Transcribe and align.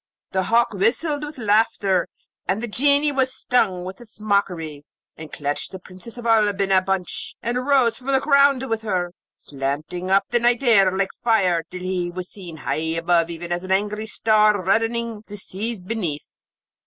The 0.31 0.41
hawk 0.45 0.73
whistled 0.73 1.23
with 1.23 1.37
laughter, 1.37 2.07
and 2.47 2.59
the 2.63 2.67
Genie 2.67 3.11
was 3.11 3.31
stung 3.35 3.85
with 3.85 4.01
its 4.01 4.19
mockeries, 4.19 5.03
and 5.15 5.31
clutched 5.31 5.71
the 5.71 5.77
Princess 5.77 6.17
of 6.17 6.25
Oolb 6.25 6.59
in 6.59 6.71
a 6.71 6.81
bunch, 6.81 7.35
and 7.43 7.55
arose 7.55 7.99
from 7.99 8.07
the 8.07 8.19
ground 8.19 8.67
with 8.67 8.81
her, 8.81 9.13
slanting 9.37 10.09
up 10.09 10.23
the 10.31 10.39
night 10.39 10.63
air 10.63 10.91
like 10.91 11.13
fire, 11.23 11.61
till 11.69 11.81
he 11.83 12.09
was 12.09 12.31
seen 12.31 12.57
high 12.57 12.97
up 12.97 13.29
even 13.29 13.51
as 13.51 13.63
an 13.63 13.71
angry 13.71 14.07
star 14.07 14.59
reddening 14.65 15.23
the 15.27 15.37
seas 15.37 15.83
beneath. 15.83 16.41